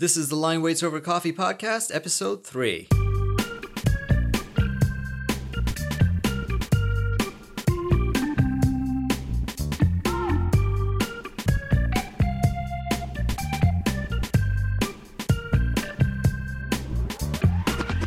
[0.00, 2.88] This is the Line Weights Over Coffee podcast, episode 3.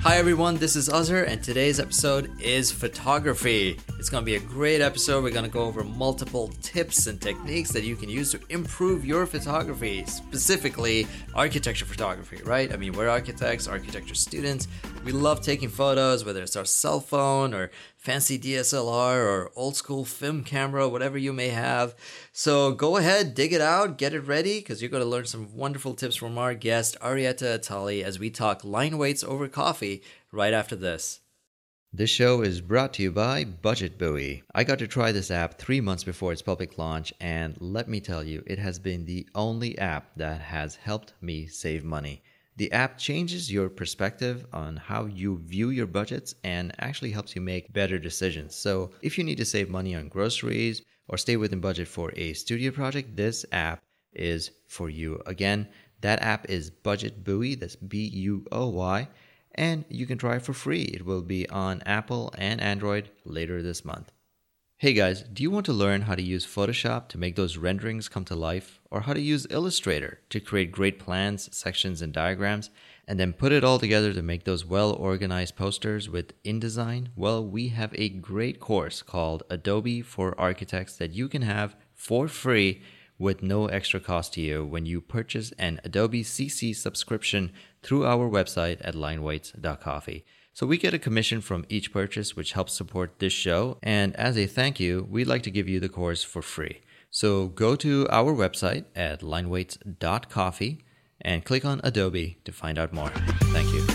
[0.02, 3.78] Hi everyone, this is Azhar, and today's episode is photography.
[4.04, 5.24] It's going to be a great episode.
[5.24, 9.06] We're going to go over multiple tips and techniques that you can use to improve
[9.06, 12.74] your photography, specifically architecture photography, right?
[12.74, 14.68] I mean, we're architects, architecture students.
[15.06, 20.04] We love taking photos, whether it's our cell phone or fancy DSLR or old school
[20.04, 21.96] film camera, whatever you may have.
[22.34, 25.56] So go ahead, dig it out, get it ready, because you're going to learn some
[25.56, 30.54] wonderful tips from our guest, Erieta Attali, as we talk line weights over coffee right
[30.54, 31.22] after this.
[31.96, 34.42] This show is brought to you by Budget Buoy.
[34.56, 38.00] I got to try this app three months before its public launch, and let me
[38.00, 42.24] tell you, it has been the only app that has helped me save money.
[42.58, 47.44] The app changes your perspective on how you view your budgets and actually helps you
[47.44, 48.56] make better decisions.
[48.56, 52.34] So, if you need to save money on groceries or stay within budget for a
[52.34, 55.22] studio project, this app is for you.
[55.28, 55.68] Again,
[56.02, 59.08] that app is Budget Buoy, that's B U O Y
[59.56, 60.84] and you can try it for free.
[60.84, 64.12] It will be on Apple and Android later this month.
[64.78, 68.10] Hey guys, do you want to learn how to use Photoshop to make those renderings
[68.10, 68.82] come to life?
[68.92, 72.70] Or how to use Illustrator to create great plans, sections, and diagrams,
[73.08, 77.08] and then put it all together to make those well organized posters with InDesign?
[77.16, 82.28] Well, we have a great course called Adobe for Architects that you can have for
[82.28, 82.82] free
[83.18, 88.30] with no extra cost to you when you purchase an Adobe CC subscription through our
[88.30, 90.26] website at lineweights.coffee.
[90.54, 93.78] So we get a commission from each purchase, which helps support this show.
[93.82, 96.82] And as a thank you, we'd like to give you the course for free.
[97.10, 100.84] So go to our website at lineweights.coffee
[101.22, 103.10] and click on Adobe to find out more.
[103.54, 103.86] Thank you.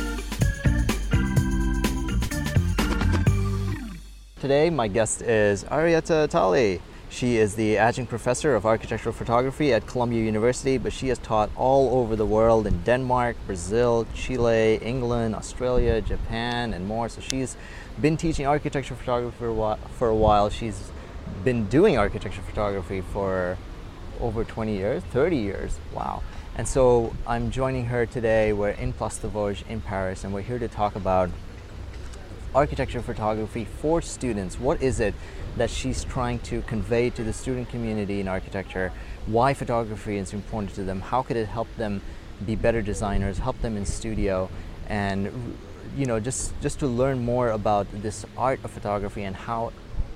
[4.40, 6.80] Today, my guest is Erieta Attali.
[7.10, 11.50] She is the adjunct professor of architectural photography at Columbia University, but she has taught
[11.56, 17.08] all over the world in Denmark, Brazil, Chile, England, Australia, Japan, and more.
[17.08, 17.56] So she's
[18.00, 19.78] been teaching architecture photography for a while.
[19.98, 20.50] For a while.
[20.50, 20.92] She's
[21.44, 23.56] been doing architecture photography for
[24.20, 25.78] over 20 years, 30 years.
[25.94, 26.22] Wow.
[26.56, 28.52] And so I'm joining her today.
[28.52, 31.30] We're in Place des Vosges in Paris, and we're here to talk about
[32.54, 34.58] architecture photography for students.
[34.58, 35.14] What is it
[35.56, 38.92] that she's trying to convey to the student community in architecture?
[39.26, 41.00] Why photography is important to them?
[41.00, 42.00] How could it help them
[42.44, 44.48] be better designers, help them in studio,
[44.88, 45.56] and
[45.96, 49.72] you know, just just to learn more about this art of photography and how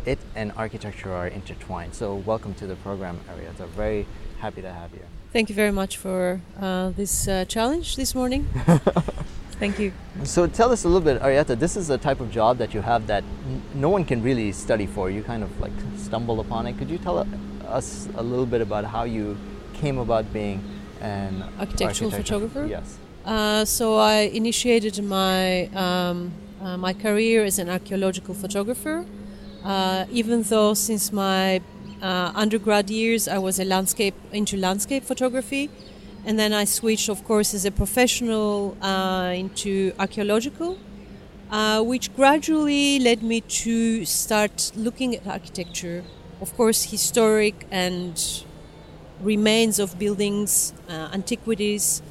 [0.06, 1.94] it and architecture are intertwined.
[1.94, 3.66] So, welcome to the program, Erieta.
[3.68, 4.06] Very
[4.38, 5.04] happy to have you.
[5.32, 8.46] Thank you very much for uh, this uh, challenge this morning.
[9.62, 9.92] Thank you.
[10.24, 11.56] So tell us a little bit, Erieta.
[11.56, 14.50] This is a type of job that you have that n- no one can really
[14.50, 15.08] study for.
[15.08, 16.76] You kind of like stumble upon it.
[16.78, 17.24] Could you tell
[17.68, 19.38] us a little bit about how you
[19.74, 20.64] came about being
[21.00, 22.66] an architectural photographer?
[22.66, 22.98] Yes.
[23.24, 29.06] Uh, so I initiated my um, uh, my career as an archaeological photographer.
[29.62, 31.60] Uh, even though since my
[32.02, 35.70] uh, undergrad years I was a landscape into landscape photography,
[36.24, 40.78] and then I switched, of course, as a professional uh, into archaeological,
[41.50, 46.04] uh, which gradually led me to start looking at architecture,
[46.40, 48.44] of course, historic and
[49.20, 52.02] remains of buildings, uh, antiquities.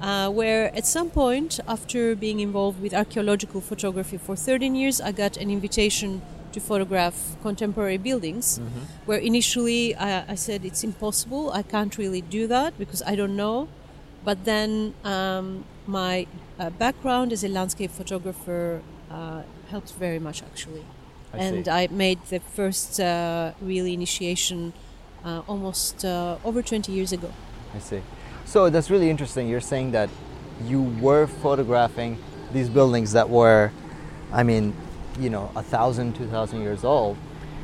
[0.00, 5.12] Uh, where at some point, after being involved with archaeological photography for 13 years, I
[5.12, 6.20] got an invitation
[6.54, 8.84] to photograph contemporary buildings, mm-hmm.
[9.06, 13.36] where initially I, I, said it's impossible, I can't really do that because I don't
[13.36, 13.68] know.
[14.24, 16.26] But then um, my
[16.58, 20.84] uh, background as a landscape photographer uh, helped very much actually.
[21.32, 21.70] I and see.
[21.70, 24.72] I made the first uh, really initiation
[25.24, 27.30] uh, almost uh, over 20 years ago.
[27.74, 28.02] I see.
[28.44, 29.48] So that's really interesting.
[29.48, 30.08] You're saying that
[30.64, 32.18] you were photographing
[32.52, 33.72] these buildings that were,
[34.32, 34.74] I mean,
[35.18, 37.16] you know a thousand, two thousand years old,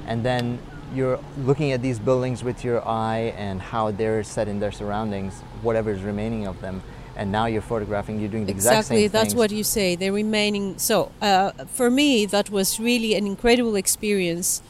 [0.07, 0.59] and then
[0.95, 5.41] you're looking at these buildings with your eye and how they're set in their surroundings,
[5.63, 6.83] whatever is remaining of them,
[7.17, 8.19] and now you're photographing.
[8.19, 9.11] You're doing the exactly, exact same thing.
[9.11, 9.97] that's what you say.
[9.97, 10.79] They're remaining.
[10.79, 14.63] So uh, for me, that was really an incredible experience,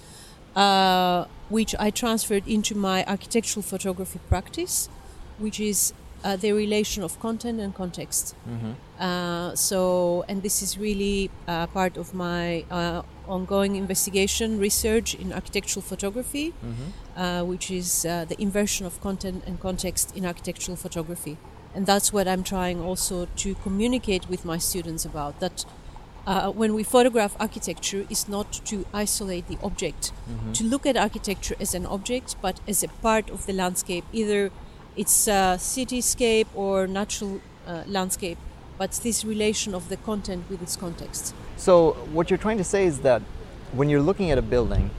[0.54, 4.88] uh, which I transferred into my architectural photography practice,
[5.38, 5.94] which is
[6.24, 8.34] uh, the relation of content and context.
[8.48, 8.72] Mm-hmm.
[8.98, 15.32] Uh, so, and this is really uh, part of my uh, ongoing investigation research in
[15.32, 16.90] architectural photography, mm-hmm.
[17.16, 21.36] Uh, which is uh, the inversion of content and context in architectural photography.
[21.74, 25.38] and that's what I'm trying also to communicate with my students about.
[25.40, 25.64] That
[26.26, 30.52] uh, when we photograph architecture, is not to isolate the object, Mm-hmm.
[30.52, 34.50] to look at architecture as an object, but as a part of the landscape, either
[34.96, 38.38] it's a cityscape or natural uh, landscape,
[38.78, 41.34] but this relation of the content with its context.
[41.56, 43.22] So what you're trying to say is that
[43.72, 44.90] when you're looking at a building,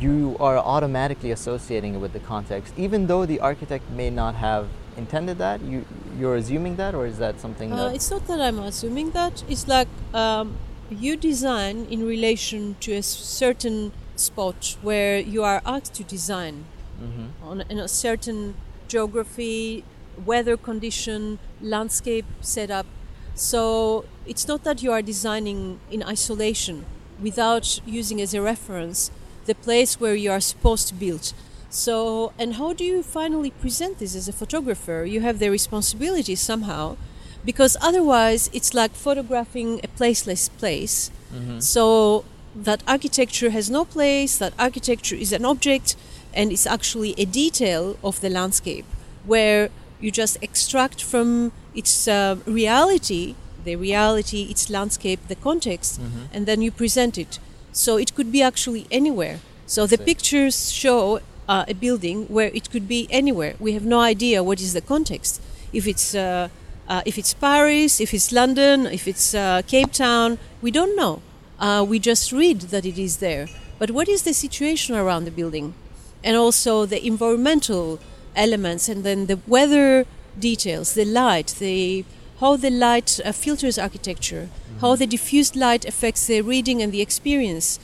[0.00, 4.68] you are automatically associating it with the context, even though the architect may not have
[4.96, 5.60] intended that.
[5.62, 5.84] You
[6.18, 9.44] you're assuming that, or is that something Uh, it's not that I'm assuming that.
[9.48, 10.56] It's like um,
[10.90, 16.64] you design in relation to a certain spot where you are asked to design
[17.00, 17.28] Mhm.
[17.42, 18.54] on in a certain
[18.94, 19.84] geography,
[20.30, 21.38] weather condition,
[21.74, 22.86] landscape setup.
[23.34, 25.60] So it's not that you are designing
[25.90, 26.84] in isolation
[27.22, 29.10] without using as a reference
[29.46, 31.32] the place where you are supposed to build.
[31.70, 34.98] So, and how do you finally present this as a photographer?
[35.14, 36.96] You have the responsibility somehow,
[37.44, 41.10] because otherwise it's like photographing a placeless place.
[41.32, 41.62] Mhm.
[41.62, 42.24] So
[42.66, 45.96] that architecture has no place, that architecture is an object,
[46.34, 48.84] and it's actually a detail of the landscape
[49.26, 49.68] where
[50.00, 53.34] you just extract from its uh, reality,
[53.64, 56.28] the reality, its landscape, the context, Mhm.
[56.32, 57.38] and then you present it.
[57.72, 59.38] So it could be actually anywhere.
[59.66, 63.54] So the pictures show uh, a building where it could be anywhere.
[63.60, 65.40] We have no idea what is the context.
[65.72, 66.48] If it's uh,
[66.88, 71.22] uh, if it's Paris, if it's London, if it's uh, Cape Town, we don't know.
[71.60, 73.46] Uh, we just read that it is there.
[73.78, 75.74] But what is the situation around the building?
[76.22, 77.98] And also the environmental
[78.36, 80.06] elements, and then the weather
[80.38, 82.04] details, the light, the
[82.40, 84.48] how the light uh, filters architecture,
[84.80, 87.78] how the diffused light affects the reading and the experience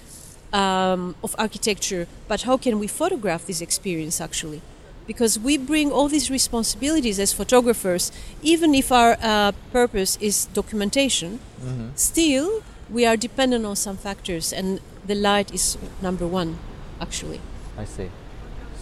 [0.53, 2.07] um, of architecture.
[2.29, 4.63] But how can we photograph this experience actually?
[5.07, 8.11] Because we bring all these responsibilities as photographers,
[8.43, 11.91] even if our uh, purpose is documentation, Mhm.
[11.95, 16.59] still we are dependent on some factors, and the light is number one,
[17.01, 17.41] actually.
[17.79, 18.09] I see.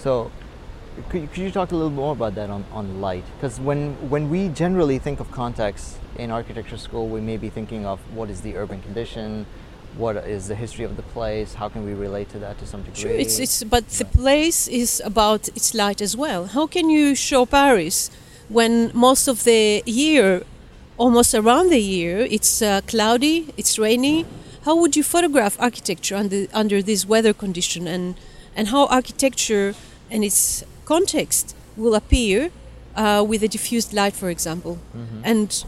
[0.05, 0.31] So,
[1.09, 3.25] could, you- could you talk a little more about that on, on light?
[3.37, 7.87] Because when, when we generally think of context in architecture school, we may be thinking
[7.87, 9.47] of what is the urban condition,
[9.97, 12.83] what is the history of the place, how can we relate to that to some
[12.83, 13.01] degree?
[13.01, 16.49] Sure, it's, it's but the place is about its light as well.
[16.49, 18.11] How can you show Paris
[18.50, 20.43] when most of the year,
[20.99, 24.27] almost around the year, it's uh, cloudy, it's rainy?
[24.67, 28.17] How would you photograph architecture under under this weather condition, and
[28.57, 29.75] and how architecture
[30.11, 32.51] and its context will appear
[32.97, 34.79] uh, with a diffused light, for example?
[34.95, 35.21] Mhm.
[35.25, 35.65] And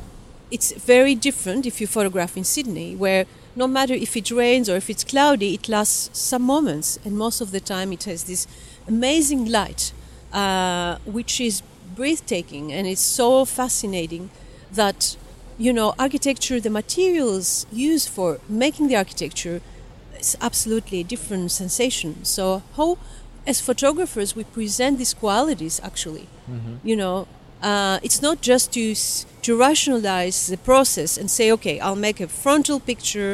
[0.51, 4.77] it's very different if you photograph in Sydney, where no matter if it rains or
[4.77, 8.47] if it's cloudy, it lasts some moments, and most of the time it has this
[8.87, 9.93] amazing light,
[10.33, 11.63] uh, which is
[11.97, 14.29] breathtaking and it's so fascinating
[14.71, 15.17] that
[15.59, 19.61] you know architecture, the materials used for making the architecture,
[20.19, 22.25] is absolutely a different sensation.
[22.25, 22.99] So how,
[23.47, 26.27] as photographers, we present these qualities actually.
[26.51, 26.79] Mhm.
[26.85, 27.27] you know
[27.71, 28.95] uh, it's not just to
[29.47, 33.33] to rationalize the process and say okay i'll make a frontal picture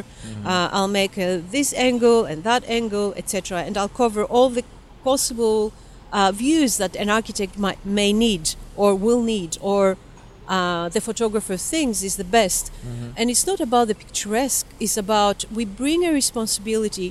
[0.50, 4.64] uh, i'll make a, this angle and that angle etc and i'll cover all the
[5.04, 5.72] possible
[6.12, 8.44] uh, views that an architect might may need
[8.76, 9.96] or will need or
[10.48, 12.70] uh, the photographer thinks is the best.
[13.18, 17.08] And it's not about the picturesque it's about we bring a responsibility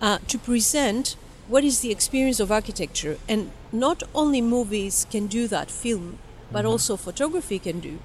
[0.00, 1.16] uh, to present
[1.50, 6.18] what is the experience of architecture and not only movies can do that film
[6.52, 7.98] but also photography can do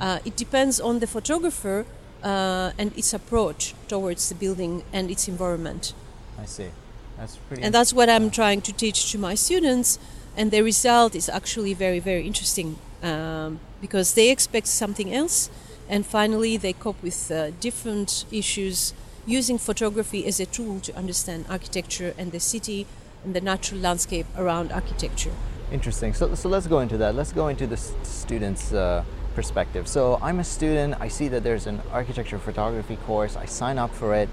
[0.00, 1.86] uh, it depends on the photographer
[2.22, 5.94] uh, and its approach towards the building and its environment
[6.38, 6.70] I see.
[7.18, 7.62] That's pretty.
[7.62, 9.98] and that's what i'm trying to teach to my students
[10.36, 15.50] and the result is actually very very interesting um, because they expect something else
[15.88, 18.94] and finally they cope with uh, different issues
[19.26, 22.86] using photography as a tool to understand architecture and the city
[23.24, 25.32] and the natural landscape around architecture
[25.72, 26.12] Interesting.
[26.12, 27.14] So, so let's go into that.
[27.14, 29.88] Let's go into the student's uh, perspective.
[29.88, 30.96] So I'm a student.
[31.00, 33.36] I see that there's an architecture photography course.
[33.36, 34.28] I sign up for it.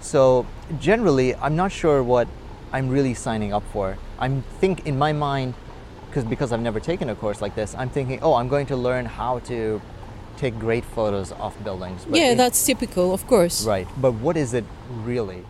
[0.00, 0.46] So
[0.78, 2.28] generally, I'm not sure what
[2.72, 3.98] I'm really signing up for.
[4.18, 5.52] I'm think in my mind,
[6.06, 8.76] because because I've never taken a course like this, I'm thinking, oh, I'm going to
[8.76, 9.82] learn how to
[10.36, 12.04] take great photos of buildings.
[12.04, 13.88] But yeah that's typical of course right.
[13.96, 14.64] But what is it
[15.04, 15.44] really?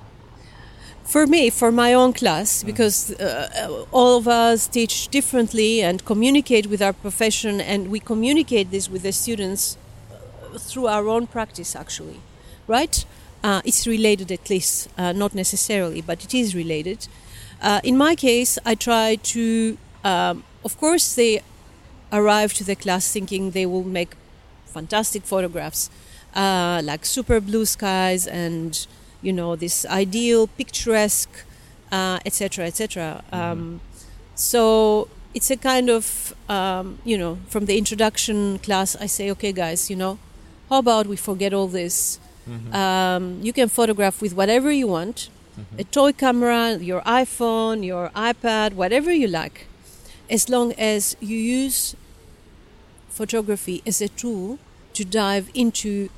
[1.05, 6.69] For me, for my own class, because uh, all of us teach differently and communicate
[6.69, 9.77] with our profession, and we communicate this with the students
[10.13, 12.21] uh, through our own practice, actually,
[12.69, 13.05] right?
[13.43, 17.09] Uh, it's related, at least, uh, not necessarily, but it is related.
[17.61, 21.43] Uh, in my case, I try to, um, of course, they
[22.13, 24.15] arrive to the class thinking they will make
[24.71, 25.91] fantastic photographs,
[26.35, 28.87] uh, like super blue skies and
[29.23, 31.45] you know this ideal picturesque,
[31.93, 33.23] etc., uh, etc.
[33.33, 33.81] Et um,
[34.35, 39.53] so it's a kind of um, you know from the introduction class I say okay
[39.53, 40.19] guys you know
[40.69, 42.75] how about we forget all this mm-hmm.
[42.75, 45.81] um, you can photograph with whatever you want mm-hmm.
[45.81, 49.67] a toy camera your iPhone your iPad whatever you like
[50.29, 51.95] as long as you use
[53.11, 54.59] photography as a tool
[54.95, 56.09] to dive into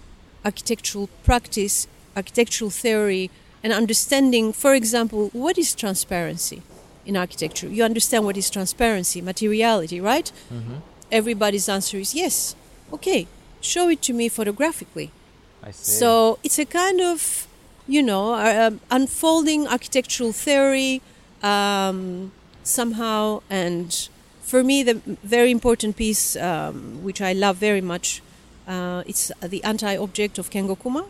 [0.45, 3.31] architectural practice architectural theory
[3.63, 6.63] and understanding for example what is transparency
[7.05, 7.69] in architecture.
[7.69, 10.31] You understand what is transparency, materiality, right?
[10.53, 10.77] Mm-hmm.
[11.11, 12.55] Everybody's answer is yes.
[12.93, 13.27] Okay,
[13.61, 15.11] show it to me photographically.
[15.63, 15.93] I see.
[15.99, 17.47] So it's a kind of,
[17.87, 21.03] you know, uh, unfolding architectural theory
[21.43, 22.33] um,
[22.63, 23.43] somehow.
[23.51, 24.09] And
[24.53, 25.01] for me, the
[25.37, 28.21] very important piece, um, which I love very much,
[28.69, 31.05] uh, it's the anti-object of Kengo Kuma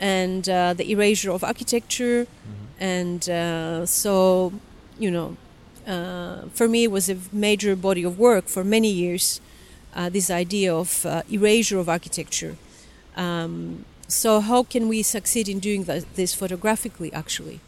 [0.00, 2.18] and uh, the erasure of architecture.
[2.24, 2.94] Mm-hmm.
[2.96, 4.52] And uh, so
[4.98, 5.28] you know,
[5.86, 9.40] uh, for me, it was a major body of work for many years.
[9.94, 12.56] Uh, this idea of uh, erasure of architecture.
[13.16, 17.60] Um, so how can we succeed in doing that, this photographically, actually?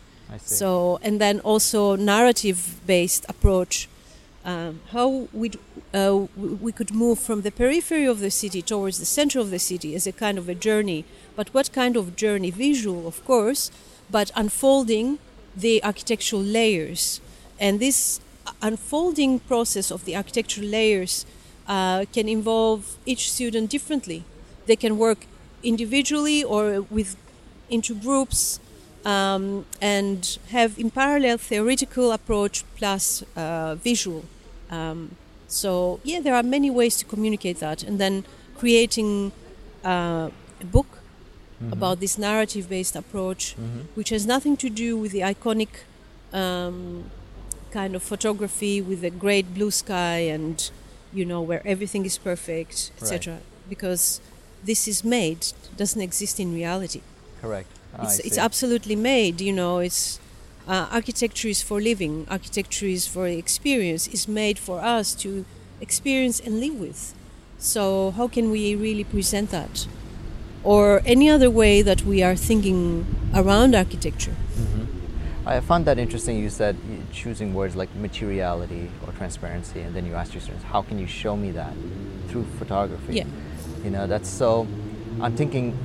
[0.59, 3.89] So and then also narrative-based approach.
[4.49, 5.51] Um, how we
[5.93, 9.59] uh, we could move from the periphery of the city towards the center of the
[9.59, 11.05] city as a kind of a journey.
[11.37, 12.51] But what kind of journey?
[12.51, 13.71] Visual, of course,
[14.11, 15.19] but unfolding
[15.55, 17.21] the architectural layers.
[17.61, 18.21] And this
[18.63, 21.27] unfolding process of the architectural layers
[21.67, 24.25] uh, can involve each student differently.
[24.65, 25.27] They can work
[25.63, 27.17] individually or with
[27.69, 28.61] into groups
[29.05, 34.25] um, and have in parallel theoretical approach plus uh, visual.
[34.71, 38.25] Um, so yeah, there are many ways to communicate that, and then
[38.57, 39.33] creating
[39.85, 40.99] uh, a book
[41.63, 41.73] mm-hmm.
[41.73, 43.81] about this narrative based approach, mm-hmm.
[43.95, 45.69] which has nothing to do with the iconic
[46.33, 47.11] um,
[47.71, 50.71] kind of photography with the great blue sky and,
[51.13, 53.35] you know, where everything is perfect, etc.
[53.35, 53.43] Right.
[53.69, 54.21] Because
[54.65, 57.03] this is made, doesn't exist in reality.
[57.41, 57.69] Correct.
[57.97, 60.21] Ah, it's, it's absolutely made, you know, it's.
[60.69, 65.45] Uh, architecture is for living, architecture is for experience, is made for us to
[65.81, 67.15] experience and live with.
[67.59, 69.89] So, how can we really present that?
[70.65, 74.33] or any other way that we are thinking around architecture.
[74.33, 75.49] Mm-hmm.
[75.49, 76.39] I found that interesting.
[76.39, 76.77] You said
[77.13, 81.07] choosing words like materiality or transparency, and then you asked your students, "How can you
[81.07, 81.73] show me that
[82.29, 83.25] through photography?" Yeah.
[83.85, 84.67] You know, that's so.
[85.21, 85.77] I'm thinking,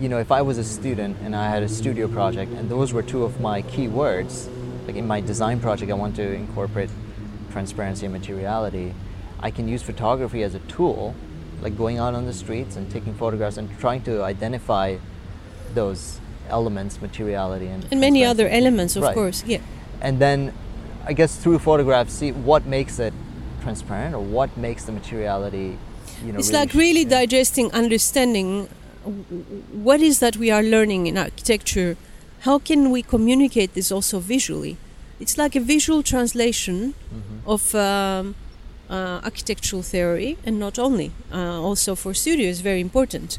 [0.00, 2.92] you know, if I was a student and I had a studio project, and those
[2.92, 4.48] were two of my key words,
[4.86, 6.88] like in my design project, I want to incorporate
[7.52, 8.94] transparency and materiality.
[9.40, 11.14] I can use photography as a tool
[11.60, 14.96] like going out on the streets and taking photographs and trying to identify
[15.74, 19.14] those elements, materiality, and and many other elements, of right.
[19.14, 19.44] course.
[19.46, 19.60] Yeah.
[20.00, 20.54] And then,
[21.04, 23.12] I guess through photographs, see what makes it
[23.62, 25.76] transparent or what makes the materiality.
[26.24, 27.20] You know, it's really like really yeah.
[27.20, 28.68] digesting, understanding
[29.72, 31.96] what is that we are learning in architecture.
[32.40, 34.76] How can we communicate this also visually?
[35.18, 37.50] It's like a visual translation mm-hmm.
[37.50, 37.74] of.
[37.74, 38.34] Um,
[38.90, 43.38] uh, architectural theory, and not only, uh, also for studio is very important.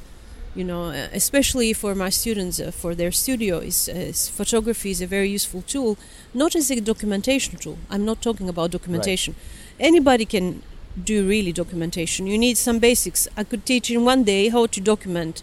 [0.56, 5.02] You know, uh, especially for my students, uh, for their studio, is, is, photography is
[5.02, 5.98] a very useful tool,
[6.34, 7.78] not as a documentation tool.
[7.90, 9.36] I'm not talking about documentation.
[9.38, 9.88] Right.
[9.88, 10.62] Anybody can
[11.02, 12.28] do really documentation.
[12.28, 13.28] You need some basics.
[13.38, 15.42] I could teach in one day how to document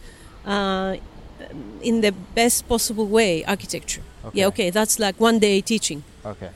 [0.48, 0.96] uh,
[1.80, 4.02] in the best possible way architecture.
[4.24, 4.40] Okay.
[4.40, 6.02] Yeah, okay, that's like one day teaching.
[6.24, 6.50] Okay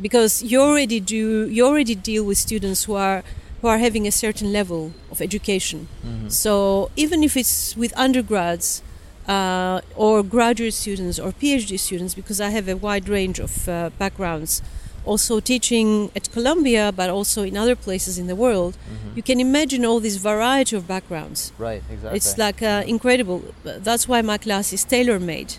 [0.00, 3.22] because you already do you already deal with students who are
[3.60, 5.86] who are having a certain level of education.
[6.04, 6.28] Mm-hmm.
[6.28, 8.82] So even if it's with undergrads
[9.28, 13.90] uh, or graduate students or PhD students, because I have a wide range of uh,
[13.98, 14.62] backgrounds,
[15.04, 19.16] also teaching at Columbia, but also in other places in the world, mm-hmm.
[19.16, 21.52] you can imagine all this variety of backgrounds.
[21.58, 22.16] Right, exactly.
[22.16, 23.42] It's like uh, incredible.
[23.64, 25.54] That's why my class is tailor made.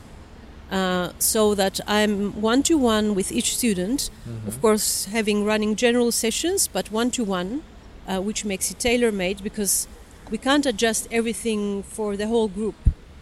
[0.71, 4.47] Uh, so that I'm one to one with each student, mm-hmm.
[4.47, 7.61] of course, having running general sessions, but one to one,
[8.07, 9.87] which makes it tailor made because
[10.31, 12.75] we can't adjust everything for the whole group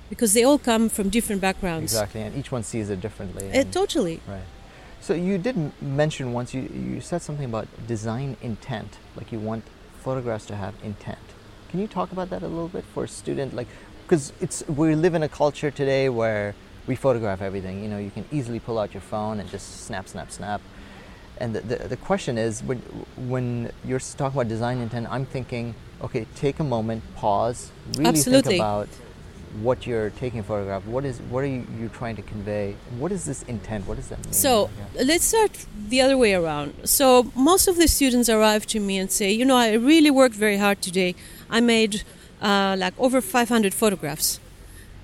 [0.10, 1.94] because they all come from different backgrounds.
[1.94, 3.52] Exactly, and each one sees it differently.
[3.52, 4.22] Uh, totally.
[4.28, 4.42] Right.
[5.02, 9.64] So you did mention once you you said something about design intent, like you want
[10.00, 11.18] photographs to have intent.
[11.70, 13.68] Can you talk about that a little bit for a student, like
[14.04, 16.54] because it's we live in a culture today where
[16.86, 17.84] we photograph everything.
[17.84, 20.62] You know, you can easily pull out your phone and just snap, snap, snap.
[21.38, 22.78] And the, the, the question is when,
[23.18, 28.42] when you're talking about design intent, I'm thinking, okay, take a moment, pause, really Absolutely.
[28.42, 28.90] think about
[29.62, 30.86] what you're taking a photograph.
[30.86, 32.76] What is what are you, you trying to convey?
[32.98, 33.88] What is this intent?
[33.88, 34.34] What does that mean?
[34.34, 35.04] So Yeah.
[35.06, 36.74] let's start the other way around.
[36.86, 40.36] So most of the students arrive to me and say, you know, I really worked
[40.36, 41.16] very hard today.
[41.50, 42.04] I made
[42.42, 44.40] uh, like over 500 photographs,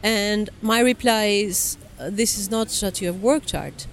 [0.02, 3.86] and my reply is, uh, this is not that you have worked hard.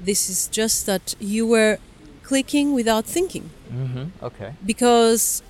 [0.00, 1.78] This is just that you were
[2.22, 4.52] clicking without thinking hmm Okay.
[4.64, 5.42] because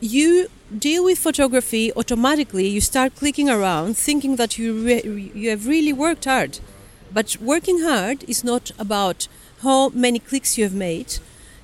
[0.00, 2.66] you deal with photography automatically.
[2.68, 6.58] You start clicking around thinking that you re- you have really worked hard.
[7.12, 9.28] But working hard is not about
[9.62, 11.18] how many clicks you have made.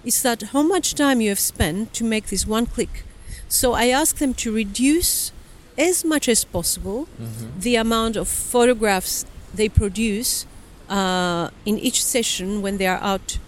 [0.04, 3.04] It's that how much time you have spent to make this one click.
[3.48, 5.30] So i ask them to reduce
[5.76, 7.60] as much as possible Mm-hmm.
[7.60, 10.46] the amount of photographs they produce
[10.88, 13.38] uh, in each session when they are out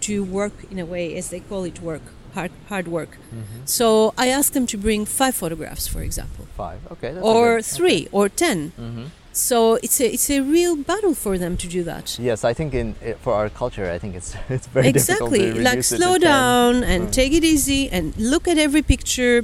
[0.00, 2.02] to work in a way as they call it work
[2.34, 3.64] hard, hard work Mm-hmm.
[3.78, 3.86] so
[4.24, 6.80] i ask them to bring five photographs for example Five.
[6.94, 7.10] Okay.
[7.14, 9.04] That's or three or 10 Mm-hmm.
[9.32, 12.70] so it's a it's a real battle for them to do that Yes, I think
[12.74, 15.96] in for our culture, I think it's it's very exactly difficult to like reduce it
[15.96, 16.20] to slow 10.
[16.32, 17.12] down and Mm.
[17.20, 19.36] take it easy and look at every picture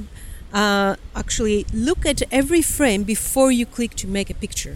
[0.61, 4.75] uh, actually look at every frame before you click to make a picture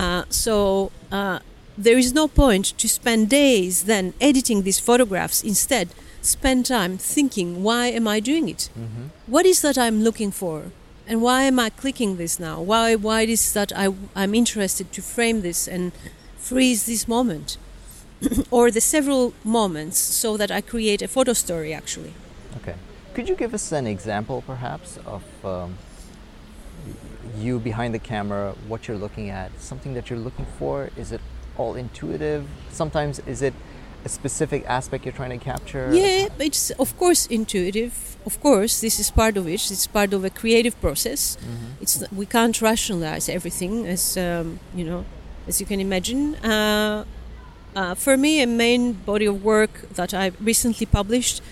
[0.00, 0.54] uh, so
[1.18, 1.38] uh,
[1.86, 5.86] there is no point to spend days then editing these photographs instead
[6.36, 9.04] spend time thinking why am i doing it Mhm.
[9.34, 10.58] what is that I'm looking for?
[11.10, 12.56] And why am I clicking this now?
[12.70, 13.86] Why why is that I
[14.20, 15.92] I'm interested to frame this and
[16.48, 17.56] freeze this moment?
[18.56, 22.12] or the several moments so that I create a photo story actually.
[22.58, 22.74] Okay.
[23.14, 25.70] Could you give us an example, perhaps, of um,
[27.44, 30.90] you behind the camera, what you're looking at, something that you're looking for?
[30.96, 31.20] Is it
[31.56, 32.42] all intuitive?
[32.70, 33.54] Sometimes is it
[34.04, 35.90] a specific aspect you're trying to capture?
[35.92, 38.16] Yeah, it's of course intuitive.
[38.26, 39.70] Of course, this is part of it.
[39.70, 41.36] It's part of a creative process.
[41.40, 41.82] Mhm.
[41.82, 45.04] It's we can't rationalize everything as um, you know,
[45.48, 46.34] as you can imagine.
[46.36, 47.04] Uh,
[47.76, 51.42] uh, for me, a main body of work that I recently published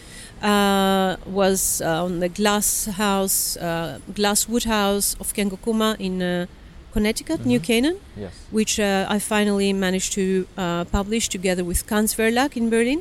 [0.42, 6.46] uh, was uh, on the glass house, uh, glass wood house of Kengo Kuma in
[6.96, 7.66] Connecticut, New Mhm.
[7.70, 8.32] Canaan, Yes.
[8.58, 10.22] which uh, I finally managed to
[10.56, 13.00] uh, publish together with Hans Verlag in Berlin.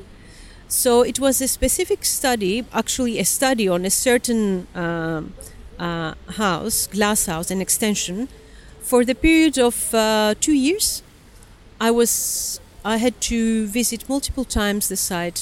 [0.67, 4.41] So it was a specific study, actually a study on a certain
[4.75, 5.33] um,
[5.79, 8.27] uh, house, glass house, an extension,
[8.89, 10.87] for the period of uh, two years.
[11.87, 12.11] I was
[12.83, 13.39] I had to
[13.79, 15.41] visit multiple times the site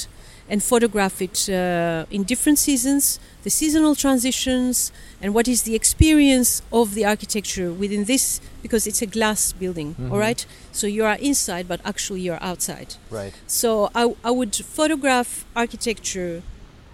[0.52, 6.62] and photograph it uh, in different seasons, the seasonal transitions, and what is the experience
[6.72, 10.20] of the architecture within this because it's a glass building, all Mhm.
[10.20, 10.46] right?
[10.72, 12.96] So you are inside, but actually you're outside.
[13.12, 13.34] Right.
[13.48, 16.42] So I, I would photograph architecture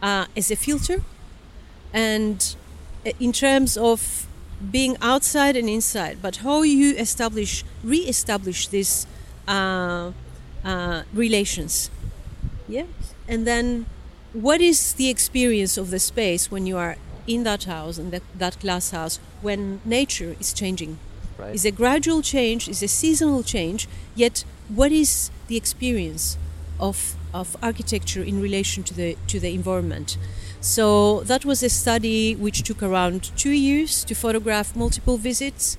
[0.02, 1.04] uh, as a filter,
[1.94, 2.56] and
[3.06, 4.28] uh, in terms of
[4.72, 9.08] being outside and inside, but how you establish, re-establish these
[9.48, 10.12] uh,
[10.66, 11.90] uh, relations,
[12.68, 12.86] yeah,
[13.28, 13.86] and then
[14.34, 18.24] what is the experience of the space when you are in that house and that,
[18.38, 20.98] that glass house when nature is changing?
[21.38, 21.56] Right.
[21.56, 26.38] is a gradual change, is a seasonal change, yet what is the experience
[26.80, 30.18] of, of architecture in relation to the, to the environment?
[30.60, 35.78] So that was a study which took around two years to photograph multiple visits.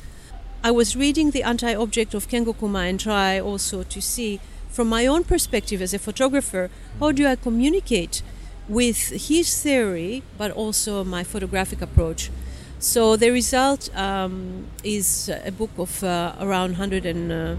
[0.65, 5.07] I was reading the anti-object of Kengo Kuma and try also to see from my
[5.07, 8.23] own perspective as a photographer, how do I communicate
[8.71, 12.31] with his theory, but also my photographic approach.
[12.79, 17.57] So the result um, is a book of uh, around 100 and uh,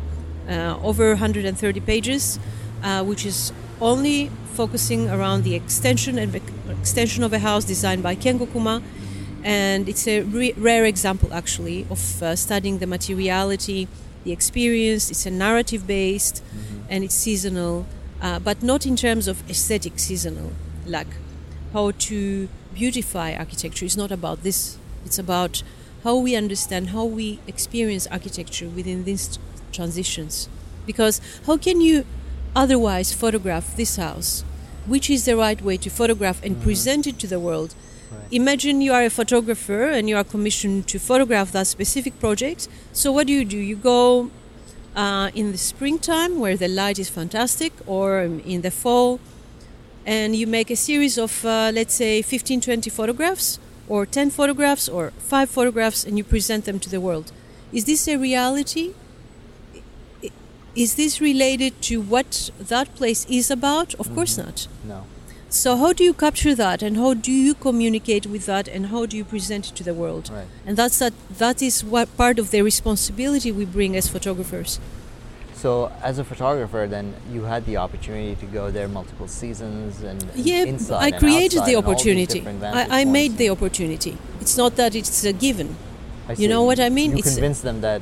[0.49, 2.39] uh, over 130 pages,
[2.81, 6.33] uh, which is only focusing around the extension and
[6.79, 8.81] extension of a house designed by Kengo Kuma,
[9.43, 13.87] and it's a re- rare example actually of uh, studying the materiality,
[14.23, 15.11] the experience.
[15.11, 16.41] It's a narrative based,
[16.89, 17.85] and it's seasonal,
[18.21, 20.51] uh, but not in terms of aesthetic seasonal,
[20.85, 21.07] like
[21.73, 23.85] how to beautify architecture.
[23.85, 25.63] It's not about this it's about
[26.03, 29.39] how we understand, how we experience architecture within these
[29.71, 30.49] transitions.
[30.85, 32.05] Because how can you
[32.55, 34.43] otherwise photograph this house?
[34.85, 37.75] Which is the right way to photograph and present it to the world?
[38.11, 38.21] Right.
[38.31, 42.67] Imagine you are a photographer and you are commissioned to photograph that specific project.
[42.91, 43.57] So, what do you do?
[43.57, 44.31] You go
[44.95, 49.19] uh, in the springtime where the light is fantastic, or in the fall,
[50.05, 54.89] and you make a series of, uh, let's say, 15 20 photographs or 10 photographs
[54.89, 57.31] or 5 photographs and you present them to the world.
[57.71, 58.93] Is this a reality?
[60.75, 63.93] is this related to what that place is about?
[63.95, 64.67] Of course not.
[64.83, 65.05] No.
[65.49, 69.05] So how do you capture that, and how do you communicate with that, and how
[69.05, 70.29] do you present it to the world?
[70.31, 70.45] Right.
[70.65, 71.13] And that's that.
[71.37, 74.79] That is what part of the responsibility we bring as photographers.
[75.61, 80.19] So, as a photographer, then you had the opportunity to go there multiple seasons and,
[80.23, 80.65] and Yeah,
[81.07, 82.39] I created the all opportunity.
[82.63, 84.13] I, I made the opportunity.
[84.43, 85.69] It's not that it's a given.
[86.41, 87.11] You know what I mean?
[87.11, 88.01] You It's- convinced them that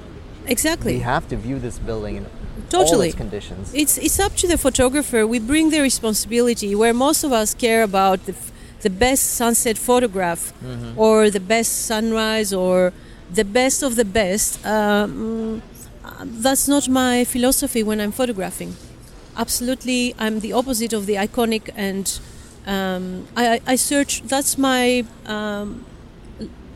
[0.55, 0.93] Exactly.
[0.93, 3.09] we have to view this building in all Totally.
[3.09, 3.63] its conditions.
[3.81, 5.19] It's it's up to the photographer.
[5.35, 8.35] We bring the responsibility where most of us care about the,
[8.85, 10.97] the best sunset photograph Mm-hmm.
[11.03, 12.77] or the best sunrise or
[13.39, 14.49] the best of the best.
[14.65, 15.61] Um,
[16.23, 18.75] that's not my philosophy when I'm photographing.
[19.37, 22.19] Absolutely, I'm the opposite of the iconic, and
[22.65, 24.21] um, I, I- I search.
[24.23, 25.85] That's my um,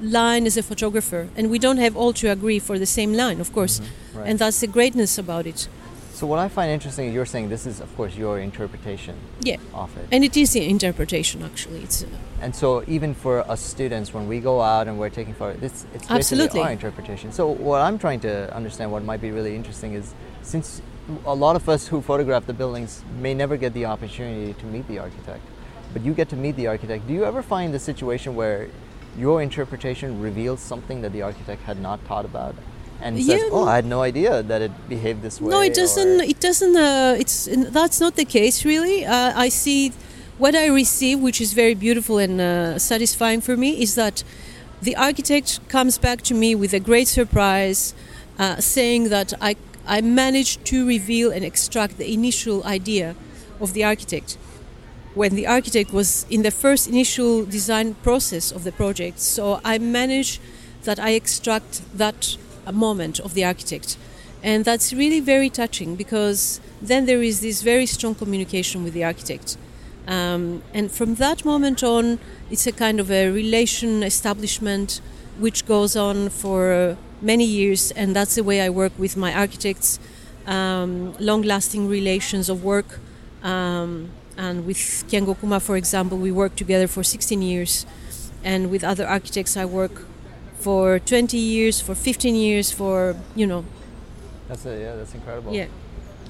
[0.02, 3.40] line as a photographer, and we don't have all to agree for the same line,
[3.42, 4.18] of course, Mm-hmm.
[4.20, 4.30] Right.
[4.30, 5.68] and that's the greatness about it.
[6.14, 9.58] So, what I find interesting is you're saying this is, of course, your interpretation Yeah.
[9.74, 10.08] of it.
[10.12, 11.82] And it is the interpretation, actually.
[11.82, 12.08] It's uh,
[12.40, 15.86] And so, even for us students, when we go out and we're taking photos, it's,
[15.96, 16.62] it's basically Absolutely.
[16.62, 17.32] our interpretation.
[17.32, 20.84] So, what I'm trying to understand, what might be really interesting, is since
[21.26, 24.88] a lot of us who photograph the buildings may never get the opportunity to meet
[24.88, 25.42] the architect,
[25.94, 27.08] but you get to meet the architect.
[27.08, 28.70] Do you ever find the situation where
[29.18, 32.56] your interpretation reveals something that the architect had not thought about,
[33.04, 33.66] and says, Yeah, "Oh.
[33.68, 35.50] I had no idea that it behaved this way"?
[35.56, 36.22] no, it doesn't.
[36.22, 36.76] or- It doesn't.
[36.76, 37.36] Uh, it's
[37.78, 39.06] that's not the case, really.
[39.06, 39.92] Uh, I see
[40.44, 44.24] what I receive, which is very beautiful and uh, satisfying for me, is that
[44.82, 47.94] the architect comes back to me with a great surprise,
[48.40, 49.56] uh, saying that I
[49.98, 53.16] I managed to reveal and extract the initial idea
[53.60, 54.38] of the architect
[55.16, 59.20] when the architect was in the first initial design process of the project.
[59.20, 60.40] So I managed
[60.84, 62.38] that I extract that
[62.72, 63.98] moment of the architect.
[64.42, 69.04] And that's really very touching because then there is this very strong communication with the
[69.04, 69.58] architect.
[70.06, 72.20] Um, and from that moment on,
[72.52, 75.00] it's a kind of a relation establishment
[75.40, 77.92] which goes on for many years.
[77.92, 80.00] And that's the way I work with my architects
[80.46, 83.00] um, long lasting relations of work.
[83.44, 84.78] Um, and with
[85.10, 87.86] Kengo Kuma, for example, we worked together for 16 years.
[88.44, 90.06] And with other architects, I work
[90.64, 93.66] for 20 years, for 15 years, for, you know,
[94.48, 95.54] That's a, yeah, that's incredible.
[95.54, 95.68] yeah.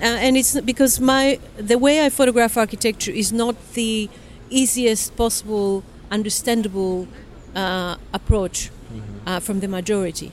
[0.02, 4.10] Uh, and it's because my the way I photograph architecture is not the
[4.50, 7.08] easiest possible, understandable
[7.56, 8.72] uh, approach
[9.28, 10.32] uh, from the majority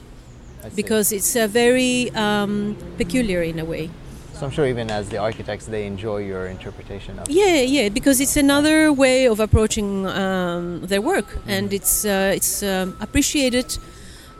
[0.74, 3.90] because it's uh, very um, peculiar in a way.
[4.34, 7.28] So I'm sure even as the architects, they enjoy your interpretation of.
[7.28, 12.62] Yeah, yeah, because it's another way of approaching um, their work, and it's uh, it's
[12.62, 13.76] um, appreciated,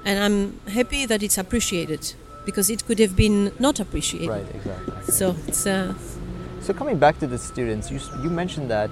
[0.04, 4.28] and I'm happy that it's appreciated because it could have been not appreciated.
[4.30, 4.94] Right, exactly.
[5.12, 5.94] So it's uh,
[6.60, 8.90] So coming back to the students, you, you mentioned that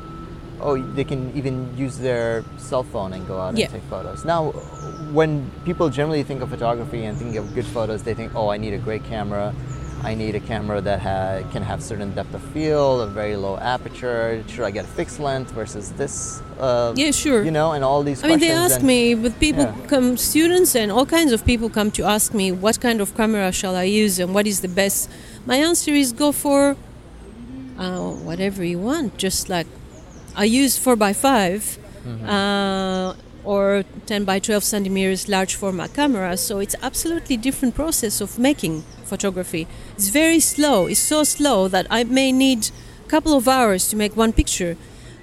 [0.60, 3.66] oh they can even use their cell phone and go out Yeah.
[3.66, 4.24] and take photos.
[4.24, 4.50] Now,
[5.12, 8.56] when people generally think of photography and think of good photos, they think oh I
[8.58, 9.54] need a great camera,
[10.04, 13.56] I need a camera that ha- can have certain depth of field, a very low
[13.58, 14.42] aperture.
[14.48, 16.40] Should I get a fixed length versus this?
[16.58, 17.42] Uh, yeah, sure.
[17.42, 18.22] You know, and all these.
[18.24, 19.74] I mean, they ask and- me, but people Yeah.
[19.88, 23.50] come, students and all kinds of people come to ask me, what kind of camera
[23.52, 25.10] shall I use and what is the best?
[25.46, 26.76] My answer is go for
[27.78, 29.16] uh, whatever you want.
[29.18, 29.66] Just like
[30.36, 31.78] I use 4x5
[32.26, 38.38] uh, or 10 by 12 centimeters large format camera, so it's absolutely different process of
[38.38, 39.66] making photography.
[39.98, 40.86] It's very slow.
[40.86, 42.70] It's so slow that I may need
[43.04, 44.76] a couple of hours to make one picture.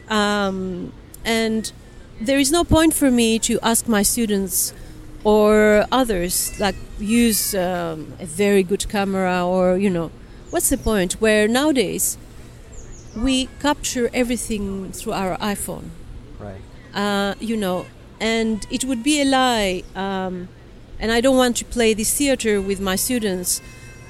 [0.10, 0.92] Um,
[1.24, 1.72] and
[2.20, 4.74] there is no point for me to ask my students
[5.24, 10.12] or others like use um, a very good camera or you know
[10.52, 12.18] what's the point where nowadays
[13.16, 15.86] we capture everything through our iphone
[16.40, 16.62] Right.
[16.94, 17.88] uh, you know
[18.20, 20.48] and it would be a lie um,
[21.00, 23.62] and i don't want to play this theater with my students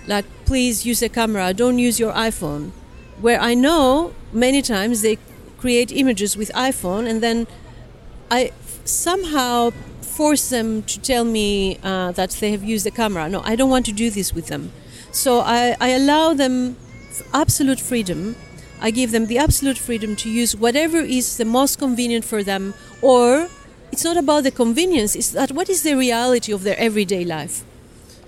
[0.08, 2.72] like please use a camera don't use your iphone.
[3.22, 5.18] Where i know many times they
[5.58, 7.48] create images with iphone and then
[8.30, 8.52] i
[8.84, 13.30] somehow force them to tell me uh, that they have used the camera.
[13.30, 14.72] No i don't want to do this with them.
[15.12, 16.78] So i, I allow them
[17.34, 18.36] absolute freedom.
[18.82, 22.74] I give them the absolute freedom to use whatever is the most convenient for them,
[23.02, 23.48] or
[23.92, 27.64] it's not about the convenience, it's that what is the reality of their everyday life?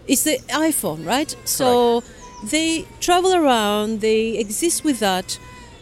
[0.08, 1.36] It's the iPhone, right?
[1.46, 2.04] So
[2.44, 5.38] they travel around, they exist with that,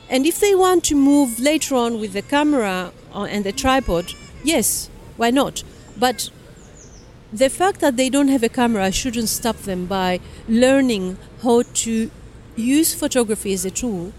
[0.09, 4.89] and if they want to move later on with the camera and the tripod, yes,
[5.17, 5.63] why not?
[5.97, 6.29] But
[7.31, 12.09] the fact that they don't have a camera shouldn't stop them by learning how to
[12.55, 14.13] use photography as a tool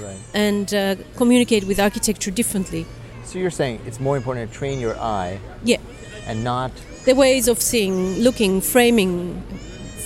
[0.00, 0.16] Right.
[0.32, 2.86] and uh, communicate with architecture differently.
[3.24, 5.78] So you're saying it's more important to train your eye Yeah,
[6.26, 6.70] and not
[7.04, 9.42] the ways of seeing, looking, framing,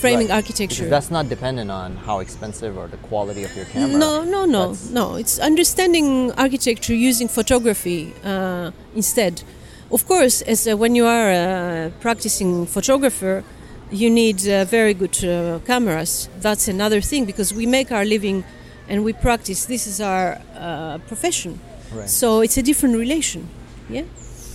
[0.01, 0.35] framing Right.
[0.35, 0.83] architecture.
[0.85, 3.97] Because that's not dependent on how expensive or the quality of your camera.
[3.97, 5.15] No, no, no, That's- no.
[5.15, 9.43] It's understanding architecture using photography uh, instead.
[9.91, 13.43] Of course, as uh, when you are a practicing photographer,
[13.91, 16.27] you need uh, very good uh, cameras.
[16.41, 18.43] That's another thing because we make our living
[18.89, 19.65] and we practice.
[19.65, 21.59] This is our uh, profession,
[21.93, 22.09] Right.
[22.09, 23.47] so it's a different relation.
[23.89, 24.03] Yeah.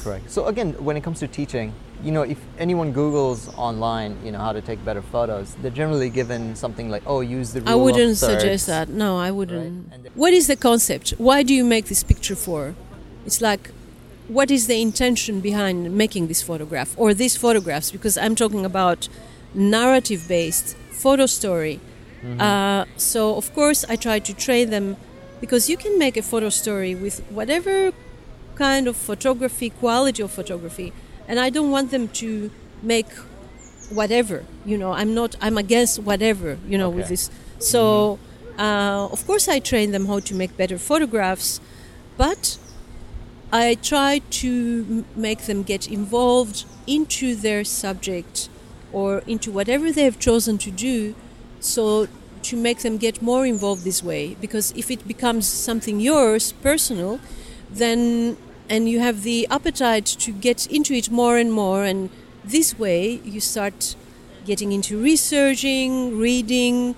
[0.02, 0.30] Correct.
[0.30, 4.38] So again, when it comes to teaching, you know, if anyone Google's online, you know,
[4.38, 7.74] how to take better photos, they're generally given something like, oh, use the rule I
[7.74, 8.88] wouldn't suggest that.
[8.88, 10.02] No, I wouldn't.
[10.02, 11.10] The- What is the concept?
[11.18, 12.74] Why do you make this picture for?
[13.24, 13.70] It's like,
[14.28, 17.90] what is the intention behind making this photograph or these photographs?
[17.92, 19.08] Because I'm talking about
[19.54, 21.78] narrative based photo story.
[22.22, 22.40] Mm-hmm.
[22.40, 24.96] Uh, so, of course, I try to train them
[25.40, 27.92] because you can make a photo story with whatever
[28.56, 30.92] kind of photography, quality of photography,
[31.28, 32.50] and I don't want them to
[32.82, 33.10] make
[33.90, 34.44] whatever.
[34.64, 35.36] You know, I'm not.
[35.40, 36.58] I'm against whatever.
[36.66, 37.30] You know, with this.
[37.58, 38.18] So,
[38.58, 41.60] uh, of course, I train them how to make better photographs,
[42.16, 42.58] but
[43.52, 48.48] I try to make them get involved into their subject
[48.92, 51.14] or into whatever they have chosen to do.
[51.60, 52.08] So
[52.42, 57.20] to make them get more involved this way, because if it becomes something yours, personal,
[57.74, 58.36] then
[58.68, 62.10] and you have the appetite to get into it more and more, and
[62.44, 63.94] this way you start
[64.44, 66.94] getting into researching, reading,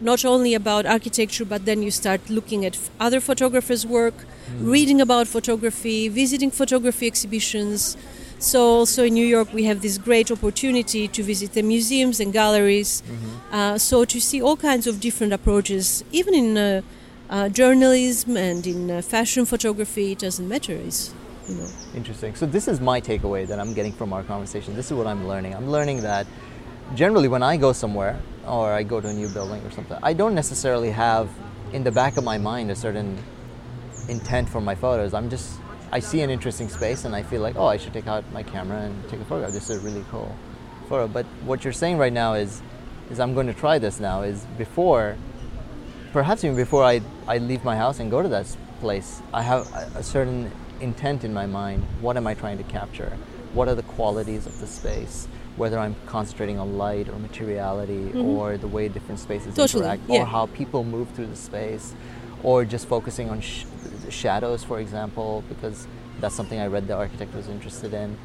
[0.00, 4.14] not only about architecture, but then you start looking at other photographers' work,
[4.60, 7.96] reading about photography, visiting photography exhibitions.
[8.38, 12.32] So, also in New York, we have this great opportunity to visit the museums and
[12.32, 13.02] galleries.
[13.50, 16.82] Uh, so, to see all kinds of different approaches, even in uh,
[17.30, 20.72] uh, journalism and in uh, fashion photography, it doesn't matter.
[20.72, 21.14] It's,
[21.48, 22.34] you know, Interesting.
[22.34, 24.74] So this is my takeaway that I'm getting from our conversation.
[24.74, 25.54] This is what I'm learning.
[25.54, 26.26] I'm learning that
[26.94, 30.12] generally when I go somewhere or I go to a new building or something, I
[30.12, 31.28] don't necessarily have
[31.72, 33.18] in the back of my mind a certain
[34.08, 35.12] intent for my photos.
[35.12, 35.58] I'm just
[35.90, 38.42] I see an interesting space and I feel like, oh, I should take out my
[38.42, 39.52] camera and take a photograph.
[39.52, 40.34] This is a really cool
[40.88, 41.08] photo.
[41.08, 42.62] But what you're saying right now is
[43.10, 45.16] is I'm going to try this now is before
[46.18, 48.44] perhaps even before I, I leave my house and go to that
[48.80, 50.50] place, I have a, certain
[50.80, 51.84] intent in my mind.
[52.00, 53.16] What am I trying to capture?
[53.52, 55.28] What are the qualities of the space?
[55.54, 58.30] Whether I'm concentrating on light or materiality mm-hmm.
[58.30, 60.22] or the way different spaces Totally, interact yeah.
[60.22, 61.94] or how people move through the space
[62.42, 63.64] or just focusing on sh-
[64.08, 65.86] shadows, for example, because
[66.18, 68.18] that's something I read the architect was interested in.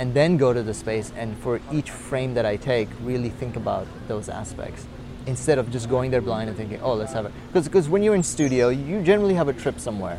[0.00, 3.54] And then go to the space and for each frame that I take, really think
[3.54, 4.88] about those aspects
[5.28, 7.32] instead of just going there blind and thinking, oh, let's have it.
[7.52, 10.18] Because when you're in studio, you generally have a trip somewhere,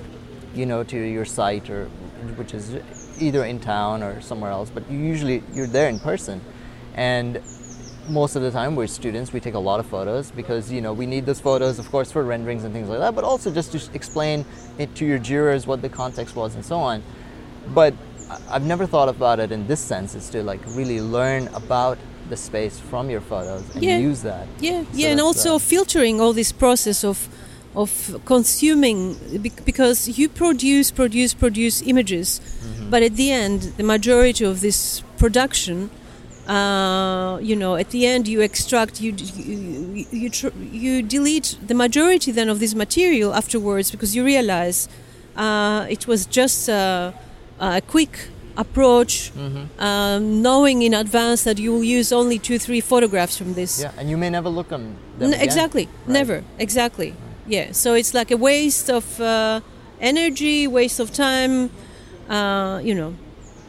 [0.53, 1.85] you know, to your site or
[2.35, 2.77] which is
[3.19, 4.69] either in town or somewhere else.
[4.69, 6.41] But usually you're there in person,
[6.93, 7.41] and
[8.07, 9.33] most of the time we're students.
[9.33, 12.11] We take a lot of photos because you know we need those photos, of course,
[12.11, 14.45] for renderings and things like that, but also just to explain
[14.77, 17.03] it to your jurors what the context was and so on.
[17.73, 17.93] But
[18.49, 21.97] I've never thought about it in this sense, is to like really learn about
[22.29, 23.97] the space from your photos and Yeah.
[24.09, 24.45] use that.
[24.59, 27.17] Yeah, So yeah, and also uh, filtering all this process of
[27.75, 27.91] of
[28.25, 29.15] consuming
[29.63, 32.89] because you produce, produce, produce images, Mm-hmm.
[32.89, 35.89] but at the end, the majority of this production,
[36.47, 41.75] uh, you know, at the end you extract, you you you, tr- you delete the
[41.75, 44.87] majority then of this material afterwards because you realize
[45.37, 47.11] uh, it was just uh,
[47.59, 48.29] a quick
[48.63, 49.65] approach, Mm-hmm.
[49.89, 53.71] um, knowing in advance that you will use only two, three photographs from this.
[53.81, 54.81] Yeah, and you may never look on
[55.17, 55.43] them N- again.
[55.47, 55.85] exactly.
[55.85, 56.13] Right.
[56.19, 56.43] Never.
[56.59, 57.13] Exactly.
[57.47, 57.71] Yeah.
[57.71, 59.61] So it's like a waste of uh,
[60.01, 61.69] energy, waste of time.
[62.29, 63.11] Uh, you know.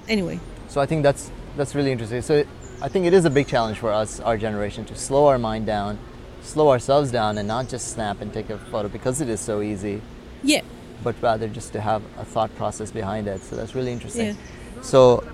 [0.08, 0.38] Anyway.
[0.68, 2.22] So I think that's that's really interesting.
[2.22, 2.44] So
[2.82, 5.66] I think it is a big challenge for us, our generation, to slow our mind
[5.66, 5.98] down,
[6.42, 9.60] slow ourselves down, and not just snap and take a photo because it is so
[9.62, 10.00] easy,
[10.42, 10.62] Yeah.
[11.04, 13.40] but rather just to have a thought process behind it.
[13.42, 14.26] So that's really interesting.
[14.26, 14.34] Yeah.
[14.82, 15.24] So,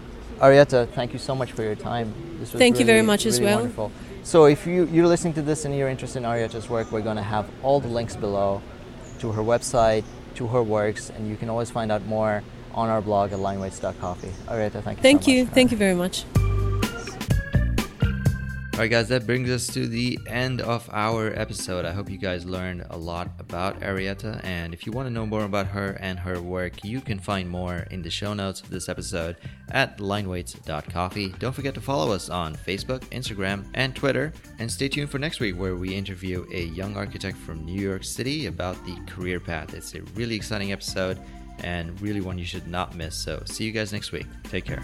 [0.40, 2.12] Erieta, thank you so much for your time.
[2.38, 3.58] This was Thank you very really- much as really well.
[3.60, 3.92] Wonderful.
[4.22, 7.16] So if you, you're listening to this and you're interested in Erieta's work, we're going
[7.16, 8.60] to have all the links below
[9.20, 10.04] to her website,
[10.34, 12.42] to her works, and you can always find out more
[12.74, 14.32] on our blog at lineweights.coffee.
[14.48, 15.44] Erieta, thank you Thank so you.
[15.44, 15.54] much.
[15.54, 16.24] Thank you very much.
[18.76, 21.86] All right, guys, that brings us to the end of our episode.
[21.86, 24.38] I hope you guys learned a lot about Erieta.
[24.44, 27.48] And if you want to know more about her and her work, you can find
[27.48, 29.38] more in the show notes of this episode
[29.70, 31.30] at lineweights.coffee.
[31.38, 34.34] Don't forget to follow us on Facebook, Instagram, and Twitter.
[34.58, 38.04] And stay tuned for next week, where we interview a young architect from New York
[38.04, 39.72] City about the career path.
[39.72, 41.18] It's a really exciting episode
[41.64, 43.14] and really one you should not miss.
[43.14, 44.26] So, see you guys next week.
[44.50, 44.82] Take care.